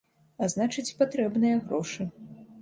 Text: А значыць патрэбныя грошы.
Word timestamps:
А 0.45 0.47
значыць 0.53 0.93
патрэбныя 1.01 1.61
грошы. 1.69 2.09